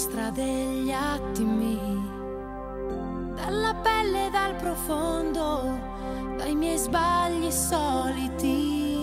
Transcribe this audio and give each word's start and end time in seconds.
nostra 0.00 0.30
degli 0.30 0.90
attimi, 0.90 1.78
dalla 3.34 3.74
pelle 3.82 4.30
dal 4.32 4.54
profondo, 4.54 5.78
dai 6.38 6.54
miei 6.54 6.78
sbagli 6.78 7.50
soliti, 7.50 8.96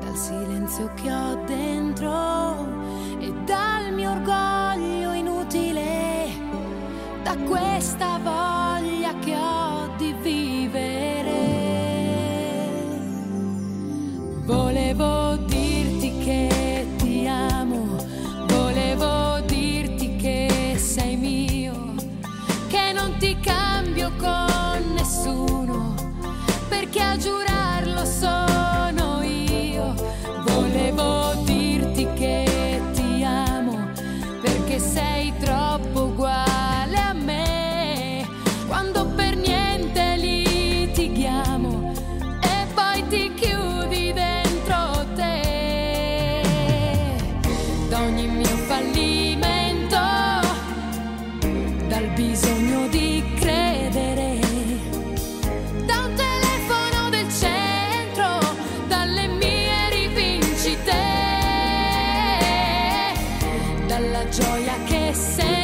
dal 0.00 0.16
silenzio 0.16 0.90
che 0.94 1.12
ho 1.12 1.44
dentro 1.44 2.66
e 3.20 3.32
dal 3.44 3.92
mio 3.92 4.10
orgoglio. 4.10 4.55
Ti 23.26 23.36
cambio 23.40 24.12
con 24.18 24.92
nessuno, 24.94 25.94
perché 26.68 27.00
a 27.02 27.16
giurarlo 27.16 28.04
sono 28.04 28.75
gioia 64.30 64.74
che 64.84 65.12
sento. 65.14 65.56